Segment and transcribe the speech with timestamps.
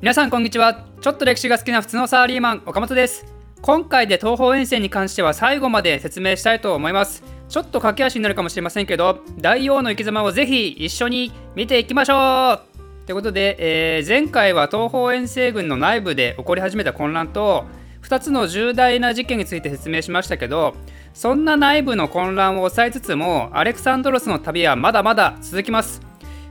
[0.00, 0.84] 皆さんこんにちは。
[1.00, 3.26] ちょっと歴史が好きな普通のサラリーマン岡本です。
[3.60, 7.24] 今回で東方遠征に関しては最後まで説明したいと思います。
[7.48, 13.06] ちょっと駆け足になるかもしれませんけど大王の生き様をぜひ一緒に見ていきましょう。
[13.06, 17.64] ということで、えー、前回は東方遠征軍の内部で起こり始めた混乱と
[18.02, 20.76] 2つの重大な事件について説明しましたけど
[21.12, 26.00] そんな内部の混乱を抑えつつもアレクサンドロスの旅はまだまだ続きます。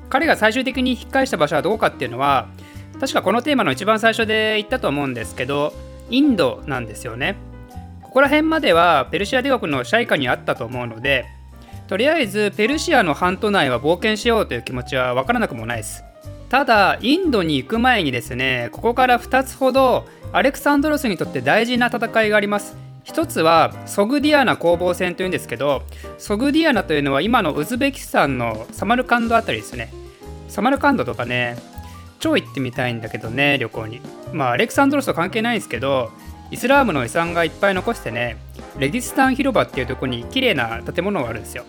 [0.10, 2.48] 彼が最終的に引っ返した場所はどこかっていうのは
[3.00, 5.74] 確かこのテーマの一番最初で言ったと思うんですけど
[6.10, 7.36] インドなんですよね。
[8.02, 11.26] ここら辺まではペルシア帝国の支配下にあったと思うので
[11.88, 16.04] とりあえずペルシアの半島内は冒険しようという気持ちは分からなくもないです。
[16.50, 22.76] ただインドに行く前にですねここから2つほどアレクサンドロスにとって大事な戦いがあります。
[23.04, 25.84] 一つはソグディアナ攻防戦というんですけど
[26.18, 29.94] ソグディアナというのは今のウズベキスタンのサマルカンドあたりですね。
[30.50, 31.58] サマルカンドとかね
[32.20, 34.02] 超行ってみたいんだけどね旅行に。
[34.34, 36.12] まあアレクサンドロスと関係ないんですけど
[36.52, 38.38] イスラームの遺産がいっぱい残してね
[38.80, 41.64] レディスタン広場っていうとこに綺麗な建物があるんですよ。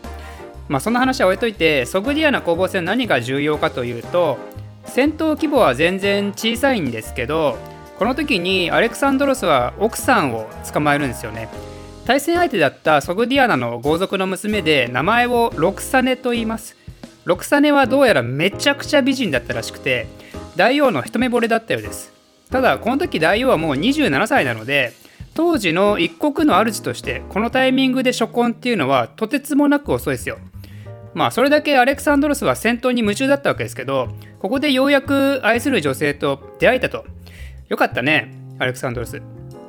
[0.68, 4.38] まあそんな話は置いといてソグディアナ攻防戦何が重要かというと
[4.84, 7.56] 戦闘規模は全然小さいんですけど
[7.98, 11.48] この時にアレクサンドロスは奥さんを捕まえるんですよね。
[12.06, 16.76] 対戦相手だったソグディアナの豪族の娘で名前をロクサネと言います。
[17.24, 20.06] ロクサネはどうやらめちゃくちゃ美人だったらしくて
[20.58, 22.12] 大王の一目惚れだったようです。
[22.50, 24.92] ただこの時大王はもう27歳なので
[25.34, 30.38] 当時の一国の主としてこのタイミングで初婚っていうのはとてつもなく遅いですよ。
[31.14, 34.08] まあそれだけアレクサンドロスは戦闘に夢中だったわけですけど
[34.40, 37.04] ここでようやく愛する女性と出会えたと。
[37.68, 39.22] よかったねアレクサンドロス。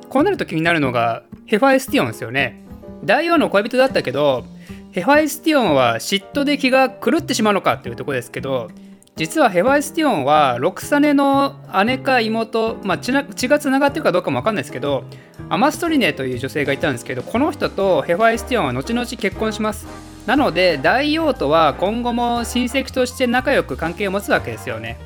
[0.08, 2.64] こうなると気になるのがヘファエスティオンですよね。
[3.04, 4.44] 大王の恋人だったけど
[4.90, 8.72] ヘファエスティオンは嫉妬で気が狂ってしまうのかっていうとこですけど
[9.20, 11.54] 実はヘファイスティオンはロクサネの
[11.84, 15.04] 姉か妹、まあ、血がつながってるかどうかも分かんないですけど
[15.50, 19.86] アマストリネという女性がいたんですけどこの人とヘファイスティオンは後々結婚します。
[20.24, 24.98] なので大王とは今後も親戚として仲良く関係を持つわけですよね。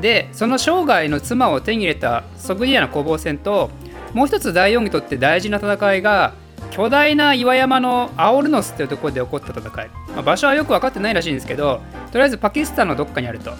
[0.00, 3.70] でその生涯の妻を手に入れたソグディアの攻防戦と
[4.14, 6.34] もう一つ大王にとって大事な戦いが
[6.70, 11.80] 巨大な岩山のアオルノスっていうところで起こった戦い、まあ、場所はよく分かってないらしいんですけど
[12.12, 13.52] とりあえずパキスタンのどっかにあると。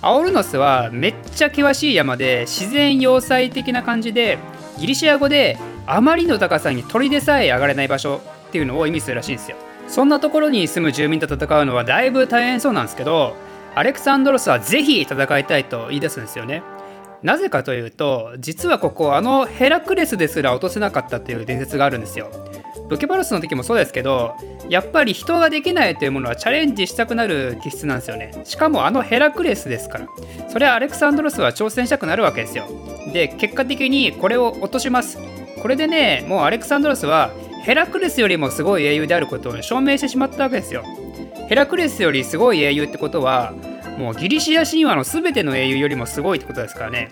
[0.00, 4.38] アオルノスはめっちゃ険しい山で自然要塞的な感じで
[4.78, 9.56] ギリシア語であまりの高さに鳥でさえ上がれない場所っていうのを意味するらしいんですよ。
[9.88, 13.34] そんなところに住む住民と戦うのはだいぶ大変そうなんですけど
[13.74, 16.62] アレクサンドロスはぜひ戦いたいと言い出すんですよね。
[17.22, 22.30] なぜかというと実はここあのヘラクレスですら落とせなかったという伝説があるんですよ。
[22.88, 24.34] ブケバルスの時もそうですけど
[24.68, 28.32] やっぱり人ができないというものはチャレンジしたくなる気質なんですよね。
[28.44, 30.06] しかもあのヘラクレスですから。
[30.48, 32.66] それはアレクサンドロスは挑戦したくなるわけですよ。
[33.12, 35.18] で結果的にこれを落とします。
[35.62, 37.30] これでねもうアレクサンドロスは
[37.62, 40.82] ヘラクレスよりもすごい英雄であることを証明してしまったわけですよ。
[41.48, 43.52] ヘラクレスよりすごい英雄ってことは
[43.98, 47.10] もうギリシア神話の全ての英雄よりもすごいってことですからね。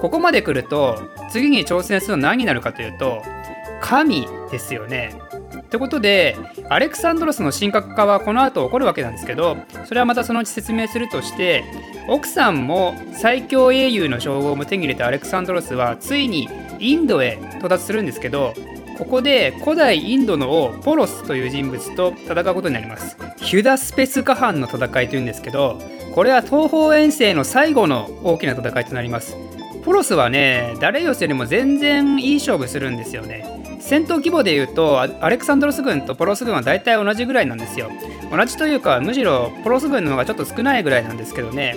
[0.00, 3.22] ここまで来ると次に挑戦するのは何になるかというと
[3.84, 5.12] 神ですよね。
[5.58, 6.36] ってことで
[6.70, 11.64] アレクサンドロスの神格化はこの後起こるわけなんですけどそれはまたそのうち説明するとして
[12.08, 18.54] 奥さんも最強英雄の称号も手に入れたアレクサンドロスはついにインドへ到達するんですけど
[18.96, 23.18] ここで古代インドの王ポロスという人物と戦うことになります。
[23.36, 25.78] ヒュダスペスカ藩の戦いというんですけど
[26.14, 29.36] これは東方遠征の最後の大きな戦いとなります。
[29.84, 33.63] ポロスはねダレイオスよりも全然いい勝負するんですよね。
[33.86, 37.90] 戦闘規模でいうとアレクサンドロス軍とポロス軍は大体同じぐらいなんですよ。
[38.30, 41.76] 同じというかむしろポロス軍の方がちょっと少ないぐらいなんですけどね。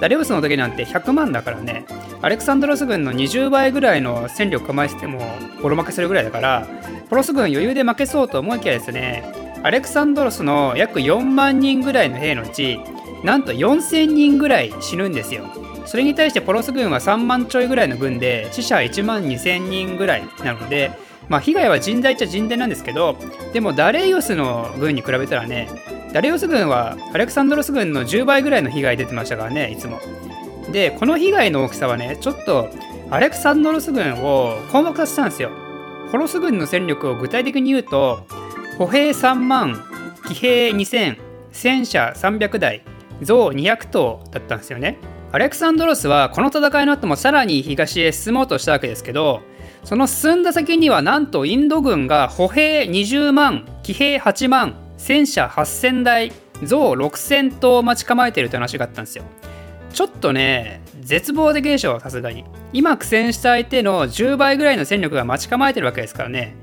[0.00, 1.84] ダレオスの時なんて100万だからね。
[2.22, 5.20] アレクサンドロス軍の20倍ぐらいの戦力構えてても
[5.60, 6.66] ボロ負けするぐらいだから
[7.10, 9.24] ポロス軍余裕で負けそうと思いきやですね
[9.62, 12.80] アレクサンドロスの約4万人ぐらいの兵のうち
[13.24, 15.44] なんと4000人ぐらい死ぬんですよ。
[15.84, 20.92] それに対してポロス軍は3万ちょいぐらいの軍で死者1万2000人ぐらいなので
[21.28, 23.16] まあ被害は甚大っちゃ甚大なんですけど
[23.52, 25.68] でもダレイオスの軍に比べたらね
[26.12, 30.00] ダレイオス軍はアレクサンドロス軍の10倍ぐらいの被害出てましたからねいつも。
[30.70, 32.70] でこの被害の大きさはねちょっと
[33.10, 35.50] アレクサンドロス軍を困惑させたんですよ。
[36.10, 38.26] ポロス軍の戦力を具体的に言うと
[38.78, 39.82] 歩兵3万
[40.28, 41.18] 騎兵2000
[41.50, 42.82] 戦車300台
[43.22, 44.98] 象200頭だったんですよね。
[45.32, 49.40] アレクサンドロスはこの戦いの後もさらに東へ進もうとしたわけですけど
[49.82, 56.32] その進んだ先にはなんとインド軍が歩兵20万騎兵8万戦車8000台
[56.62, 59.24] 象6000頭待ち構えているという話があったんですよ。
[59.92, 62.44] ちょっとね絶望的でしょさすがに。
[62.74, 66.56] 今苦戦した相手の10倍ぐらいの戦力が待ち構えてるわけですからね。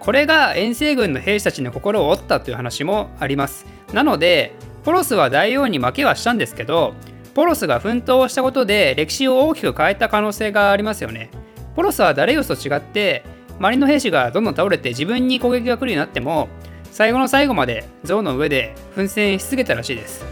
[0.00, 3.66] これが遠征軍の兵士たちの心を折ったという話もあります。
[3.92, 4.52] なので
[4.84, 6.94] ポロスは大王に負けはしたんですけど
[7.36, 11.28] ポロスが奮闘したことで歴史を大きく変えた可能性がありますよね。
[11.74, 13.24] ポロスはダレイオスと違って
[13.58, 16.48] 周りの兵士がどんどん倒れて自分に攻撃が来るようになっても
[16.90, 20.24] 最後の最後まで象の上で奮戦し続けたらしいです。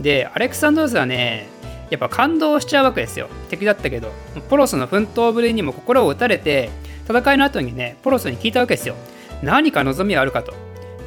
[0.00, 1.48] でアレクサンドロスはね
[1.90, 3.28] やっぱ感動しちゃうわけですよ。
[3.50, 4.12] 敵だったけど
[4.48, 6.70] ポロスの奮闘ぶりにも心を打たれて
[7.08, 8.94] 戦いの後にねポロスに聞いたわけですよ。
[9.42, 10.54] 何か望みはあるかと。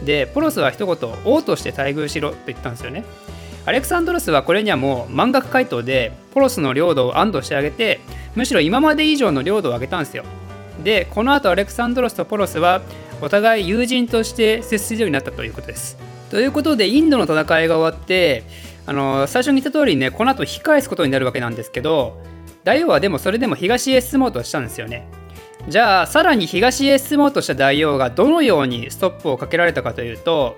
[0.04, 3.06] でポロスは一言王として待遇しろと言ったんですよね。
[3.66, 8.00] アレクサンドロスはこれにはもう満額回答でポロスの領土を安堵してあげて
[8.36, 10.24] むしろ今まで以上の領土を上げたんですよ
[10.84, 12.82] でこの後アレクサンドロスとポロスは
[13.22, 15.98] お互い友人として接するようになったということです。
[16.30, 18.44] ということでインドの戦いが終わって
[18.86, 22.22] あの最初に言った通りねこの後引き返すことになるわけなんですけど
[22.64, 25.08] 大王はでもそれでも東へ進もうとしたんですよね。
[25.70, 30.58] じゃあさらに東へ進もうとした大王がどのようにストップをかけられたかというと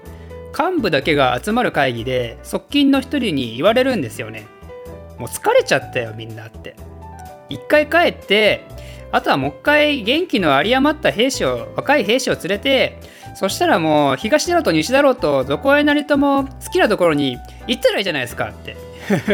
[0.57, 4.47] 幹部だけが集まる会議で側近の一人に言われるんですよね。
[5.17, 6.75] もう疲れちゃったよみんなって。
[7.49, 8.65] 一回帰って
[9.11, 12.99] あとはもう一回元気の有り余った兵士を若い兵士を連れて
[13.35, 18.75] そしたらもう東だろうと西だろうとどこへなりとも好きなところに行ったらいいじゃないですかって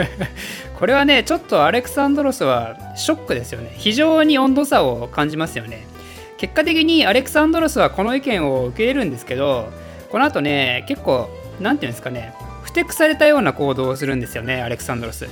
[0.77, 5.88] これはねちょっとアレクサンドロスはショックですよね非常に温度差を感じますよね
[6.38, 9.71] 結果的にアレクサンドロスはこの意見を受け入れるんですけど
[10.13, 11.27] この後ね結構
[11.60, 15.27] 何て言うんですかねふてくされたような行動をするんですよねアレクサンドロス。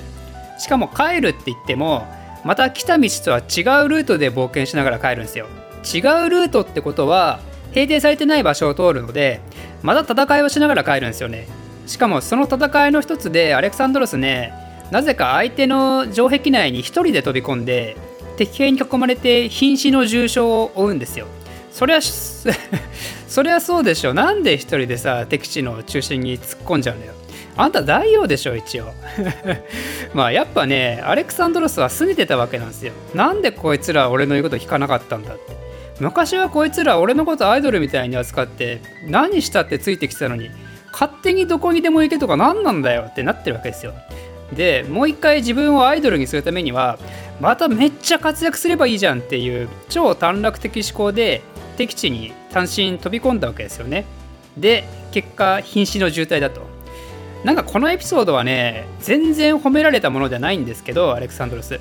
[0.58, 2.08] しかも帰るって言っても
[2.44, 5.46] また来た道とは違うルートで冒険しながら帰るんですよ。
[5.84, 7.42] 違うルートってことは
[7.74, 9.40] 平定されてない場所を通るので
[9.84, 11.48] また戦いをしながら帰るんですよね。
[11.86, 14.52] しかもその戦いの一つでアレクサンドロスね
[14.90, 17.98] なぜか相手の城壁内に1人で飛び込んで
[18.36, 21.28] 敵兵に囲まれて瀕死の重傷を負うんですよ。
[21.72, 22.00] そりゃ
[23.32, 27.14] そりゃそうでしょなんで1人でさ敵地の中心に突っ込んじゃうんだよ。
[27.56, 28.92] あんた大王でしょ一応。
[30.14, 32.92] まあやっぱねアレクサンドロスは拗ねてたわけなんですよ。
[33.16, 35.56] なんでこいつら俺の言うこと聞かなかったんだって。
[36.02, 40.52] 昔はこいつら俺のことアイドルみたいに扱って何したってついてきたのに
[40.92, 43.94] 勝手にどこにでも行けとか何なんだよってなってるわけですよ。
[44.52, 47.00] でもう一回自分をアイドルにするためには
[47.40, 51.42] まためっちゃ活躍すればいいじゃんっていう超短絡的思考で
[51.82, 54.06] 敵地に単身飛び込んだわけですよね。
[54.58, 56.62] で結果瀕死の渋滞だと。
[57.44, 61.80] なんかこのエピソードはね全然褒められたものではないんですけどアレクサンドロス。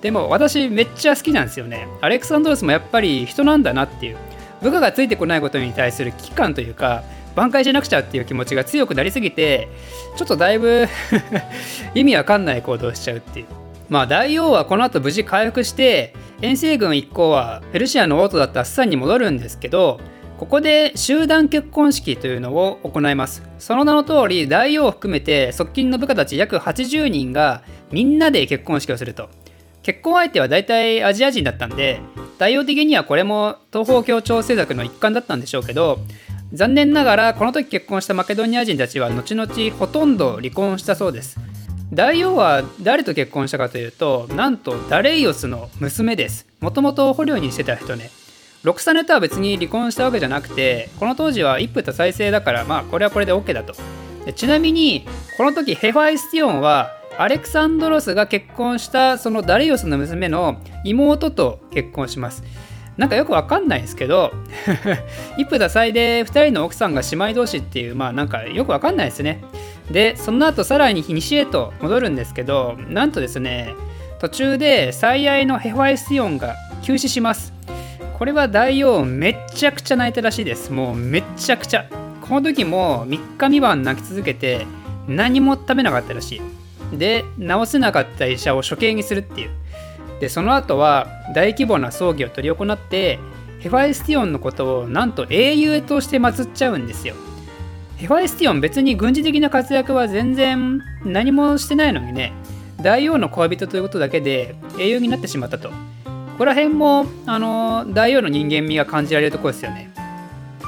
[0.00, 1.86] でも私めっちゃ好きなんですよね。
[2.00, 4.16] アレクサンドロスもやっぱり人なんだなっていう。
[4.62, 7.02] 部下がついてこないことに対する危機感というか
[7.34, 9.68] 挽回しなくちゃっていう気持ちが強くなりすぎて
[10.16, 10.86] ちょっとだいぶ
[11.96, 13.46] 意味わかんない行動しちゃうっていう。
[13.88, 20.00] まあ大王はこの後無事回復して遠征軍一行はペルシアの王都だったスサンに戻るんですけど
[20.38, 23.44] ここで集団結婚式というのを行います。
[23.60, 27.62] その名の通り大王を含めて側近の部下たち約80人が
[27.92, 29.28] みんなで結婚式をすると。
[29.84, 32.00] 結婚相手は大体アジア人だったんで
[32.38, 35.98] 大王的にはこれも東方協調政策の一環だったんでしょうけど
[36.52, 41.38] 残念ながらこの時結婚したマケドニア人たちは後々ほとんど離婚したそうです。
[41.92, 46.46] 大王は誰と結婚したかというとなんとダレイオスの娘です。
[46.60, 48.10] もともと捕虜にしてた人ね。
[48.62, 53.74] ロクサネとは別に離婚したわけじゃなくてこの当時は一夫多妻制だからまあこれはこれで OK だと。
[54.34, 55.04] ちなみに
[55.36, 62.42] この時ヘファイスティオンはアレクサンドロスが結婚したそのダレイオスの娘の妹と結婚します。
[62.96, 64.32] なんかよくわかんないんですけど
[65.38, 69.42] 一夫多妻で2人の奥さんが姉妹同士っていうまあなんかよくわかんないですね。
[69.90, 73.74] でその後さらに西へと戻るんですけどなんとですね
[74.20, 77.52] 途中で最愛のヘファイスティオンが急死します。
[78.18, 80.72] これは大王めっちゃくちゃ泣いたらしいです。
[80.72, 81.86] もうめっちゃくちゃ。
[82.20, 84.66] この時も3日3晩泣き続けて
[85.08, 86.40] 何も食べなかったらし
[86.94, 86.98] い。
[86.98, 89.50] で治せなかった医者を処刑にするっていう。
[90.22, 93.18] でその後は大規模な葬儀を執り行って
[93.58, 97.16] ヘファイスティオンのことをなんと英雄として祀っちゃうんですよ。
[97.96, 102.32] ヘファイスティオン別に軍事的な活躍は全然何もしてないのにね
[102.80, 105.70] 大王の恋人ということだけで英雄になってしまったと。
[105.70, 105.74] こ
[106.38, 109.90] こら辺もあの大王の人間味が感じられるとこですよね。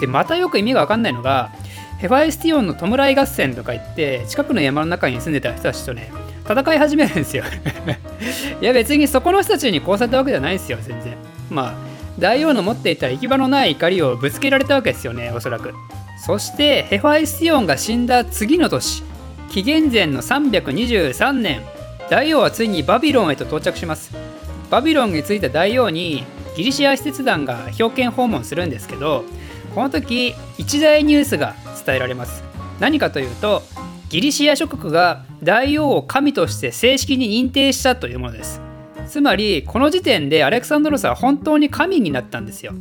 [0.01, 1.53] でまたよく意味が分かんないのが
[2.01, 6.11] ヘファイスティオンの弔い合戦とか言って近くの山の中に住んでた人たちとね
[6.49, 7.45] 戦い始めるんですよ。
[8.61, 11.17] いや別にそこの人たちに殺されたわけじゃないですよ全然。
[11.51, 11.75] まあ
[12.19, 15.73] 大王の持っていた行き場のない怒りをぶつけられたわけですよねおそらく。
[16.25, 19.03] そしてヘファイスティオンが死んだ次の年
[19.51, 21.63] 紀元前の323年
[22.09, 24.13] 大王はついにバビロンへと到着します。
[24.71, 26.25] バビロンに着いた大王に
[26.57, 29.25] ギリシア使節団が表敬訪問するんですけど
[29.75, 32.43] この時一大ニュースが伝えられます。
[32.81, 33.63] 何かというと
[34.15, 38.61] ギリシア諸国が大王を神として正式に認定したというものです。
[39.09, 42.75] つまりこの時点でアレクサンドロスは本当に神になったんですよ。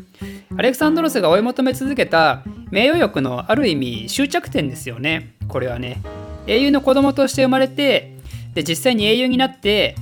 [0.56, 5.34] アレクサンドロスが追い求め続けた名誉欲のある意味終着点ですよね。
[5.48, 6.04] これはね
[6.46, 8.16] 英雄の子供として生まれて
[8.54, 9.96] で実際に英雄になって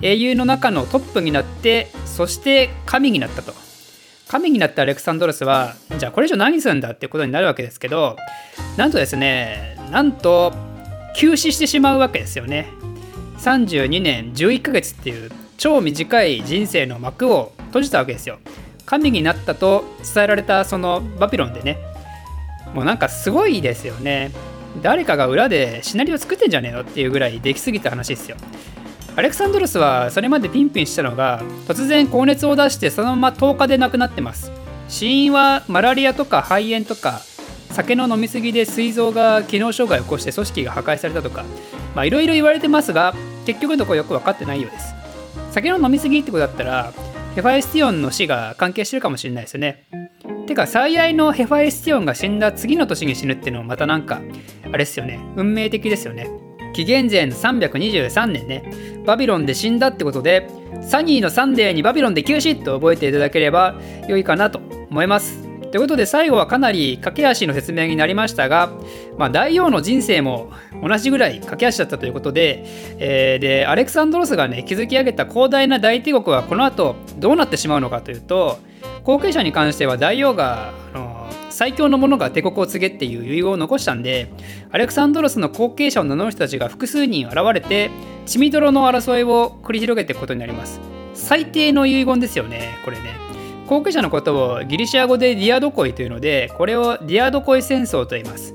[0.00, 3.54] 英雄の中のトップになってそして神になったと。
[4.26, 8.16] 神になったアレクサンドロスはじゃあこれ以上何するんだってことになるわけですけど
[8.76, 10.71] なんとですねなんと
[11.14, 12.68] 休止してしまうわけですよね。
[13.38, 18.38] 32年11ヶ月っていう超短い人生の幕を閉じたわけですよ。
[18.86, 21.78] 神になったと伝えられたそのバビロンでね。
[22.74, 24.30] もうなんかすごいですよね。
[24.82, 28.36] 誰かが裏でシナリオ作ってんじゃねえのっていうぐらいできすぎた話ですよ。
[29.14, 34.50] アレクサンドロスはそれまでピンピンしたのが突然高熱を出してそのまま10日で亡くなってます。
[34.88, 37.20] 死因はマラリアとか肺炎とか
[37.72, 41.44] 酒の飲み過ぎで膵臓が機能障害を起こして組織が破壊されたとか
[42.04, 43.14] いろいろ言われてますが
[43.46, 44.94] 結局のところよく分かってないようです。
[45.50, 46.92] 酒の飲み過ぎってことだったら
[47.34, 49.84] ヘファエスティオンの死が関係してるかもしれないですよね。
[50.46, 54.20] てか最愛のヘファエスティオンが死んだ次の年に死ぬっていうのもまたなんか
[54.70, 55.18] あれっすよね。
[55.36, 56.28] 運命的ですよね。
[56.74, 59.02] 紀元前の323年ね。
[59.06, 60.48] バビロンで死んだってことで
[60.82, 63.74] サニーのサンデーにバビロンで急死と覚えていただければ
[64.08, 64.60] 良いかなと
[64.90, 65.51] 思います。
[65.72, 68.70] ということで最後はかなり駆け足の説明になりましたが、
[69.16, 70.52] まあ、大王の人生も
[70.86, 72.62] 同じぐらい駆け足だったということで,、
[72.98, 78.58] えー、でアレクサンドロスがね築き上げた広大な大帝国はこの後どうなってしまうのかというと
[79.02, 84.30] 後継者に関しては大王があの最強の者が帝国を継げっていう遺言を残したんで
[84.72, 87.90] アレクサンドロスの後継者を名乗る人たちが複数人現れて
[88.26, 90.80] 血みどろの争いを繰り広げていくことになります。
[91.14, 93.31] 最低の遺言ですよねこれね。
[93.72, 98.54] 後継者のことをギリシア語でディアドコイというのでこれをディアドコイ戦争と言います。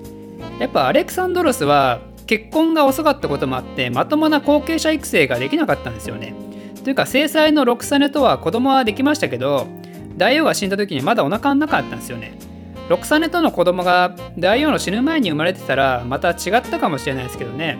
[0.59, 6.35] やっぱアレクサンドロスは結婚が遅かったこともあってまともな後継者育成ができなかったんですよね。
[6.83, 9.65] というか制裁のロクサネとは子供はできましたけど
[10.17, 12.37] 大王が死んだ時にまだお腹の中あったんですよね。
[12.87, 17.79] ロクサネとの子供が大王の死ぬ前に生まれてたらまた違ったかもしれないですけどね。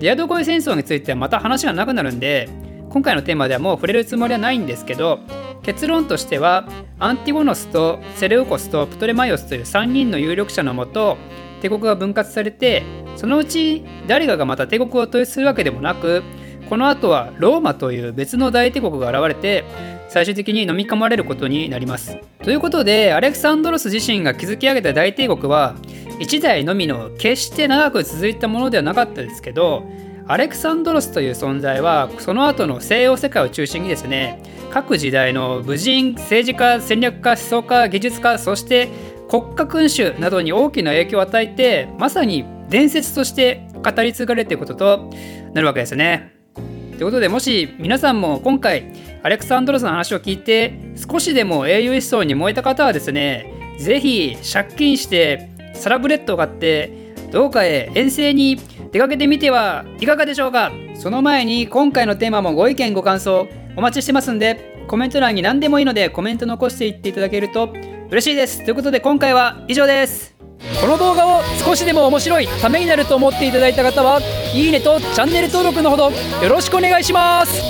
[0.00, 2.48] ディアドコイ戦争についてはまた話がなくなるんで
[2.88, 5.20] 今回のテーマではもう触れるつもりはないんですけど
[5.62, 11.16] 結論としてはアンティゴノスとセレウコスとプトレマイオスという3人の有力者のもと
[11.60, 12.82] 帝国が分割されて
[13.16, 16.22] そのうち誰かがまた帝国を統一するわけでもなく
[16.68, 19.64] この後はローマという別の大帝国が現れて
[20.08, 22.18] 最終的に飲み込まれることになります。
[22.42, 25.76] ということでアレクサンドロス自身が築き上げた大帝国は
[26.20, 29.84] 1代のみの決して長く続いたものではなかったですけど
[30.26, 38.88] アレクサンドロスという存在はその後の西洋世界を中心にですね各時代の武人政治家戦略家思想家技術家そして
[39.28, 45.10] 国家君主などに大きな影響を与えてまさに伝説として語り継がれていることと
[45.52, 46.32] なるわけですね。
[46.54, 46.60] と
[46.98, 58.58] いうことでもし皆さんも今回アレクサンドロスの話を聞いて少しでも英雄思想に燃えた方はですね是非借金してサラブレッドを買ってどうかへ遠征に
[58.92, 60.72] 出かけてみてはいかがでしょうか？
[60.94, 67.72] その前に今回のテーマもご意見ご感想お待ちしてますんでコメント欄に何でもいいのでコメント残していっていただけると
[68.10, 68.64] 嬉しいです。
[68.64, 70.34] ということで今回は以上です。
[70.80, 74.20] この動画を少しでも面白いためになると思っていただいた方は
[74.54, 77.62] いいねとチャンネル登録のほどよろしくお願いします。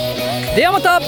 [0.56, 1.00] ではまた。